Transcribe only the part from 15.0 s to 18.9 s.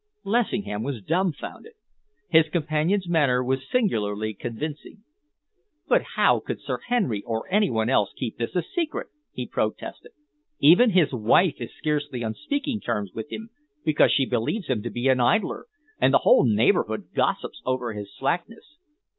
an idler, and the whole neighbourhood gossips over his slackness."